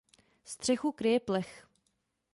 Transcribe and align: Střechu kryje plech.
Střechu 0.43 0.91
kryje 0.91 1.19
plech. 1.19 1.67